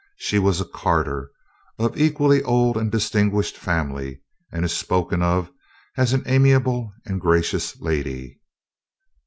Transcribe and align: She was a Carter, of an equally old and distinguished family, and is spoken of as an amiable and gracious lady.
She 0.17 0.39
was 0.39 0.59
a 0.59 0.65
Carter, 0.65 1.29
of 1.77 1.93
an 1.93 1.99
equally 1.99 2.41
old 2.41 2.75
and 2.75 2.91
distinguished 2.91 3.55
family, 3.55 4.23
and 4.51 4.65
is 4.65 4.73
spoken 4.73 5.21
of 5.21 5.51
as 5.95 6.11
an 6.11 6.23
amiable 6.25 6.91
and 7.05 7.21
gracious 7.21 7.79
lady. 7.79 8.39